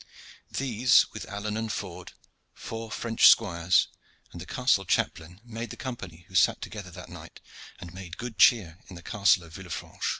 [0.49, 2.13] These with Alleyne and Ford,
[2.55, 3.87] four French squires,
[4.31, 7.39] and the castle chaplain, made the company who sat together that night
[7.79, 10.07] and made good cheer in the Castle of Villefranche.